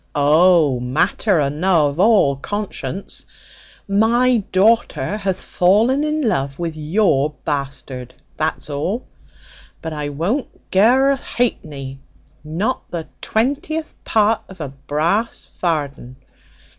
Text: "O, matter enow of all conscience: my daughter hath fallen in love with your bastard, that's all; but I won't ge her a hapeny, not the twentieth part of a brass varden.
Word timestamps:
"O, 0.15 0.79
matter 0.79 1.39
enow 1.39 1.85
of 1.85 1.99
all 1.99 2.35
conscience: 2.35 3.27
my 3.87 4.37
daughter 4.51 5.17
hath 5.17 5.39
fallen 5.39 6.03
in 6.03 6.27
love 6.27 6.57
with 6.57 6.75
your 6.75 7.35
bastard, 7.45 8.15
that's 8.35 8.67
all; 8.67 9.05
but 9.79 9.93
I 9.93 10.09
won't 10.09 10.49
ge 10.71 10.77
her 10.77 11.11
a 11.11 11.17
hapeny, 11.17 11.99
not 12.43 12.89
the 12.89 13.09
twentieth 13.21 13.93
part 14.03 14.41
of 14.49 14.59
a 14.59 14.69
brass 14.69 15.45
varden. 15.45 16.15